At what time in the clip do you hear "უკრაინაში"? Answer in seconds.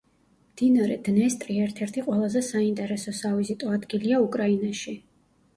4.25-4.99